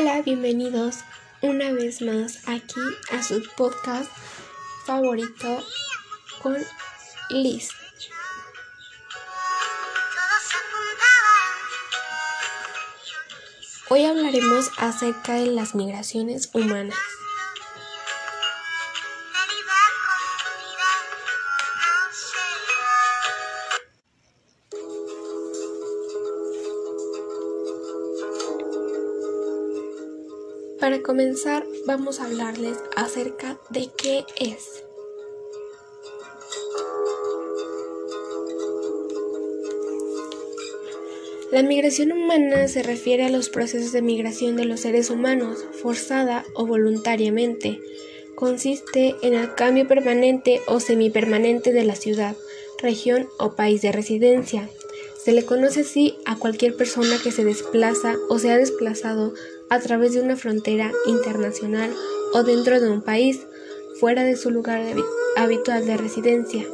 Hola, 0.00 0.22
bienvenidos 0.22 1.00
una 1.42 1.72
vez 1.72 2.00
más 2.00 2.48
aquí 2.48 2.80
a 3.12 3.22
su 3.22 3.42
podcast 3.54 4.10
favorito 4.86 5.62
con 6.42 6.56
Liz. 7.28 7.68
Hoy 13.90 14.06
hablaremos 14.06 14.70
acerca 14.78 15.34
de 15.34 15.48
las 15.48 15.74
migraciones 15.74 16.48
humanas. 16.54 16.96
Para 30.80 31.02
comenzar, 31.02 31.66
vamos 31.84 32.20
a 32.20 32.24
hablarles 32.24 32.78
acerca 32.96 33.58
de 33.68 33.90
qué 33.98 34.24
es. 34.40 34.82
La 41.52 41.62
migración 41.62 42.12
humana 42.12 42.66
se 42.68 42.82
refiere 42.82 43.26
a 43.26 43.28
los 43.28 43.50
procesos 43.50 43.92
de 43.92 44.00
migración 44.00 44.56
de 44.56 44.64
los 44.64 44.80
seres 44.80 45.10
humanos, 45.10 45.66
forzada 45.82 46.46
o 46.54 46.64
voluntariamente. 46.64 47.78
Consiste 48.34 49.16
en 49.20 49.34
el 49.34 49.54
cambio 49.54 49.86
permanente 49.86 50.62
o 50.66 50.80
semipermanente 50.80 51.72
de 51.72 51.84
la 51.84 51.94
ciudad, 51.94 52.36
región 52.80 53.28
o 53.38 53.54
país 53.54 53.82
de 53.82 53.92
residencia. 53.92 54.70
Se 55.22 55.32
le 55.32 55.44
conoce 55.44 55.80
así 55.80 56.16
a 56.24 56.36
cualquier 56.36 56.74
persona 56.74 57.18
que 57.22 57.32
se 57.32 57.44
desplaza 57.44 58.16
o 58.30 58.38
se 58.38 58.50
ha 58.50 58.56
desplazado 58.56 59.34
a 59.70 59.78
través 59.78 60.12
de 60.12 60.20
una 60.20 60.36
frontera 60.36 60.92
internacional 61.06 61.94
o 62.34 62.42
dentro 62.42 62.80
de 62.80 62.90
un 62.90 63.02
país, 63.02 63.46
fuera 63.98 64.24
de 64.24 64.36
su 64.36 64.50
lugar 64.50 64.82
habitual 65.36 65.86
de 65.86 65.96
residencia. 65.96 66.66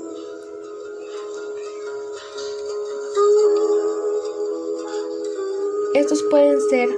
Estos 5.94 6.22
pueden 6.24 6.60
ser 6.68 6.88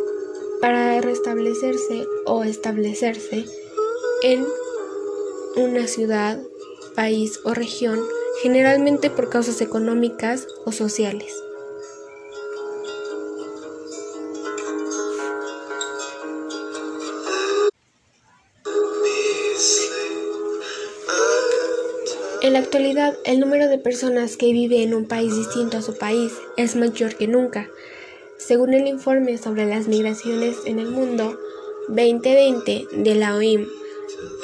para 0.60 1.00
restablecerse 1.00 2.06
o 2.26 2.44
establecerse 2.44 3.44
en 4.22 4.44
una 5.56 5.86
ciudad, 5.86 6.40
país 6.94 7.40
o 7.44 7.54
región, 7.54 8.00
generalmente 8.42 9.10
por 9.10 9.30
causas 9.30 9.60
económicas 9.60 10.46
o 10.64 10.72
sociales. 10.72 11.32
En 22.40 22.52
la 22.52 22.60
actualidad, 22.60 23.18
el 23.24 23.40
número 23.40 23.68
de 23.68 23.78
personas 23.78 24.36
que 24.36 24.52
vive 24.52 24.84
en 24.84 24.94
un 24.94 25.06
país 25.06 25.34
distinto 25.34 25.76
a 25.76 25.82
su 25.82 25.98
país 25.98 26.32
es 26.56 26.76
mayor 26.76 27.16
que 27.16 27.26
nunca. 27.26 27.68
Según 28.36 28.74
el 28.74 28.86
informe 28.86 29.38
sobre 29.38 29.66
las 29.66 29.88
migraciones 29.88 30.58
en 30.64 30.78
el 30.78 30.86
mundo 30.86 31.36
2020 31.88 32.86
de 32.92 33.14
la 33.16 33.34
OIM 33.34 33.66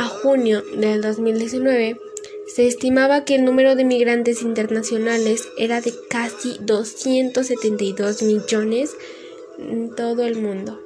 a 0.01 0.07
junio 0.07 0.63
del 0.77 1.03
2019, 1.03 2.01
se 2.49 2.67
estimaba 2.67 3.25
que 3.25 3.37
el 3.37 3.45
número 3.45 3.77
de 3.77 3.85
migrantes 3.85 4.43
internacionales 4.43 5.49
era 5.57 5.81
de 5.81 5.95
casi 6.11 6.57
272 6.63 8.23
millones 8.23 8.97
en 9.59 9.95
todo 9.95 10.25
el 10.25 10.37
mundo. 10.43 10.81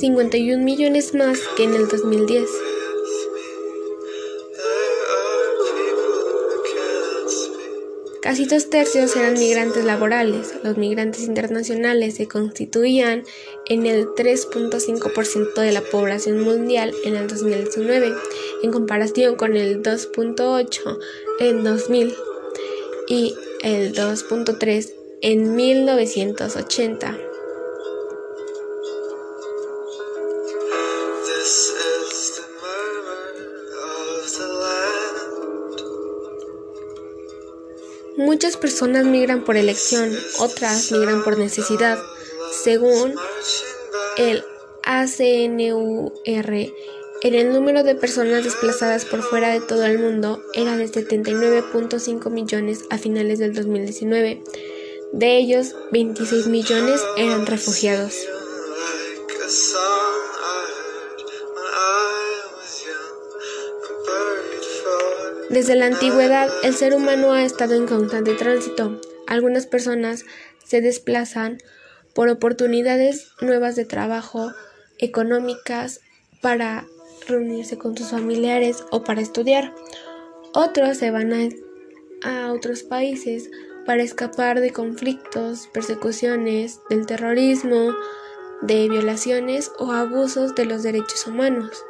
51 0.00 0.64
millones 0.64 1.14
más 1.14 1.38
que 1.58 1.64
en 1.64 1.74
el 1.74 1.86
2010. 1.86 2.48
Casi 8.22 8.46
dos 8.46 8.70
tercios 8.70 9.14
eran 9.14 9.34
migrantes 9.34 9.84
laborales. 9.84 10.54
Los 10.62 10.78
migrantes 10.78 11.24
internacionales 11.24 12.14
se 12.14 12.28
constituían 12.28 13.24
en 13.66 13.84
el 13.84 14.06
3.5% 14.06 15.54
de 15.60 15.72
la 15.72 15.82
población 15.82 16.40
mundial 16.40 16.94
en 17.04 17.16
el 17.16 17.28
2019, 17.28 18.14
en 18.62 18.70
comparación 18.70 19.36
con 19.36 19.54
el 19.54 19.82
2.8% 19.82 20.98
en 21.40 21.62
2000 21.62 22.14
y 23.06 23.34
el 23.62 23.92
2.3% 23.94 24.94
en 25.20 25.54
1980. 25.54 27.29
Muchas 38.16 38.56
personas 38.56 39.04
migran 39.04 39.44
por 39.44 39.56
elección, 39.56 40.12
otras 40.38 40.92
migran 40.92 41.22
por 41.22 41.38
necesidad. 41.38 41.98
Según 42.62 43.14
el 44.16 44.44
ACNUR, 44.82 46.12
en 47.22 47.34
el 47.34 47.52
número 47.52 47.84
de 47.84 47.94
personas 47.94 48.44
desplazadas 48.44 49.04
por 49.04 49.22
fuera 49.22 49.50
de 49.50 49.60
todo 49.60 49.84
el 49.84 49.98
mundo 49.98 50.42
era 50.54 50.76
de 50.76 50.88
79.5 50.88 52.30
millones 52.30 52.84
a 52.90 52.98
finales 52.98 53.38
del 53.38 53.54
2019. 53.54 54.42
De 55.12 55.36
ellos, 55.36 55.74
26 55.92 56.46
millones 56.46 57.00
eran 57.16 57.46
refugiados. 57.46 58.14
Desde 65.50 65.74
la 65.74 65.86
antigüedad, 65.86 66.48
el 66.62 66.74
ser 66.74 66.94
humano 66.94 67.32
ha 67.32 67.42
estado 67.42 67.74
en 67.74 67.88
constante 67.88 68.34
tránsito. 68.34 69.00
Algunas 69.26 69.66
personas 69.66 70.24
se 70.64 70.80
desplazan 70.80 71.58
por 72.14 72.28
oportunidades 72.28 73.32
nuevas 73.40 73.74
de 73.74 73.84
trabajo, 73.84 74.52
económicas, 74.98 76.02
para 76.40 76.86
reunirse 77.26 77.78
con 77.78 77.96
sus 77.96 78.10
familiares 78.10 78.84
o 78.92 79.02
para 79.02 79.22
estudiar. 79.22 79.74
Otros 80.54 80.98
se 80.98 81.10
van 81.10 81.32
a, 82.22 82.52
otros 82.52 82.84
países 82.84 83.50
para 83.86 84.04
escapar 84.04 84.60
de 84.60 84.70
conflictos, 84.70 85.66
persecuciones, 85.72 86.78
del 86.88 87.06
terrorismo, 87.06 87.92
de 88.62 88.88
violaciones 88.88 89.72
o 89.80 89.90
abusos 89.90 90.54
de 90.54 90.66
los 90.66 90.84
derechos 90.84 91.26
humanos. 91.26 91.84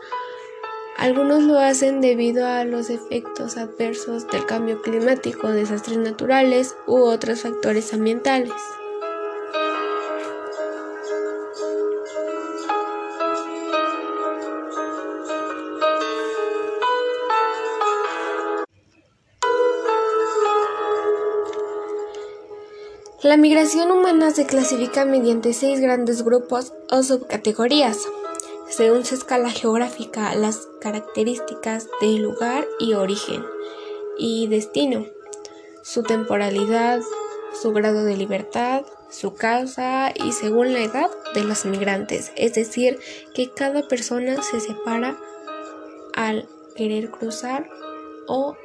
Algunos 1.01 1.45
lo 1.45 1.59
hacen 1.59 2.03
debido 2.03 2.47
a 2.47 2.63
los 2.65 2.91
efectos 2.91 3.57
adversos 3.57 4.29
del 4.29 4.45
cambio 4.45 4.83
climático, 4.83 5.49
desastres 5.49 5.97
naturales 5.97 6.77
u 6.87 6.99
otros 6.99 7.41
factores 7.41 7.95
ambientales. 7.95 8.53
La 23.23 23.39
migración 23.39 23.91
humana 23.91 24.33
se 24.33 24.45
clasifica 24.45 25.07
mediante 25.07 25.55
seis 25.55 25.81
grandes 25.81 26.23
grupos 26.23 26.75
o 26.91 27.03
subcategorías 27.03 28.07
según 28.71 29.05
su 29.05 29.17
escala 29.17 29.51
geográfica, 29.51 30.35
las 30.35 30.69
características 30.81 31.89
del 32.01 32.23
lugar 32.23 32.67
y 32.79 32.95
origen 32.95 33.45
y 34.17 34.47
destino, 34.47 35.07
su 35.83 36.03
temporalidad, 36.05 37.01
su 37.61 37.73
grado 37.73 38.05
de 38.05 38.17
libertad, 38.17 38.85
su 39.11 39.35
causa 39.35 40.13
y 40.15 40.33
según 40.33 40.73
la 40.73 40.81
edad 40.81 41.11
de 41.35 41.43
los 41.43 41.65
migrantes, 41.65 42.33
es 42.37 42.55
decir, 42.55 42.99
que 43.35 43.51
cada 43.51 43.89
persona 43.89 44.41
se 44.43 44.61
separa 44.61 45.19
al 46.15 46.49
querer 46.77 47.11
cruzar 47.11 47.69
o 48.29 48.57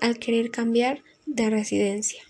al 0.00 0.18
querer 0.18 0.50
cambiar 0.50 1.02
de 1.26 1.48
residencia. 1.48 2.27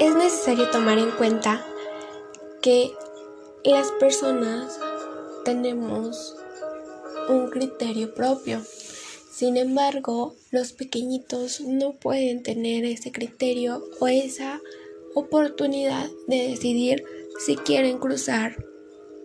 Es 0.00 0.14
necesario 0.14 0.70
tomar 0.70 0.96
en 0.96 1.10
cuenta 1.10 1.62
que 2.62 2.90
las 3.64 3.92
personas 3.92 4.80
tenemos 5.44 6.36
un 7.28 7.50
criterio 7.50 8.14
propio. 8.14 8.62
Sin 9.30 9.58
embargo, 9.58 10.34
los 10.50 10.72
pequeñitos 10.72 11.60
no 11.60 11.92
pueden 11.92 12.42
tener 12.42 12.86
ese 12.86 13.12
criterio 13.12 13.84
o 14.00 14.08
esa 14.08 14.62
oportunidad 15.14 16.08
de 16.26 16.48
decidir 16.48 17.04
si 17.38 17.56
quieren 17.56 17.98
cruzar 17.98 18.64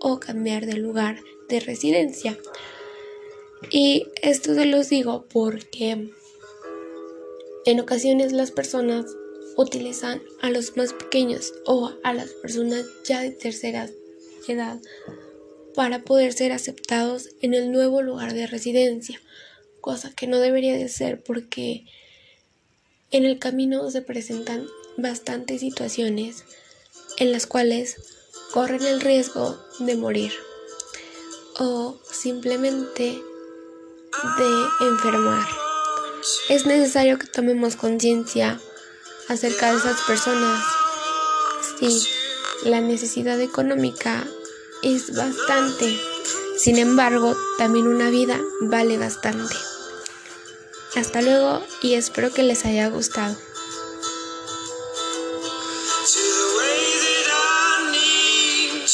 o 0.01 0.19
cambiar 0.19 0.65
de 0.65 0.73
lugar 0.73 1.21
de 1.47 1.61
residencia. 1.61 2.37
Y 3.71 4.07
esto 4.21 4.53
se 4.53 4.65
los 4.65 4.89
digo 4.89 5.25
porque 5.31 6.11
En 7.65 7.79
ocasiones 7.79 8.33
las 8.33 8.51
personas 8.51 9.05
utilizan 9.57 10.21
a 10.41 10.49
los 10.49 10.75
más 10.77 10.93
pequeños 10.93 11.53
o 11.65 11.93
a 12.03 12.13
las 12.13 12.29
personas 12.29 12.85
ya 13.05 13.21
de 13.21 13.31
tercera 13.31 13.89
edad 14.47 14.79
para 15.73 16.03
poder 16.03 16.33
ser 16.33 16.51
aceptados 16.51 17.29
en 17.41 17.53
el 17.53 17.71
nuevo 17.71 18.01
lugar 18.01 18.33
de 18.33 18.47
residencia, 18.47 19.21
cosa 19.81 20.13
que 20.13 20.27
no 20.27 20.39
debería 20.39 20.75
de 20.75 20.89
ser 20.89 21.21
porque 21.23 21.85
en 23.11 23.25
el 23.25 23.39
camino 23.39 23.89
se 23.91 24.01
presentan 24.01 24.67
bastantes 24.97 25.61
situaciones 25.61 26.43
en 27.17 27.31
las 27.31 27.45
cuales 27.45 27.95
corren 28.51 28.83
el 28.85 29.01
riesgo 29.01 29.57
de 29.79 29.95
morir 29.95 30.31
o 31.59 31.99
simplemente 32.09 33.03
de 34.37 34.87
enfermar. 34.87 35.47
Es 36.49 36.65
necesario 36.65 37.19
que 37.19 37.27
tomemos 37.27 37.75
conciencia 37.75 38.59
acerca 39.27 39.71
de 39.71 39.77
esas 39.77 40.01
personas. 40.01 40.63
Sí, 41.79 42.07
la 42.63 42.81
necesidad 42.81 43.39
económica 43.39 44.25
es 44.83 45.15
bastante. 45.15 45.99
Sin 46.57 46.77
embargo, 46.77 47.35
también 47.57 47.87
una 47.87 48.09
vida 48.09 48.39
vale 48.61 48.97
bastante. 48.97 49.55
Hasta 50.95 51.21
luego 51.21 51.61
y 51.81 51.95
espero 51.95 52.31
que 52.31 52.43
les 52.43 52.65
haya 52.65 52.87
gustado. 52.87 53.35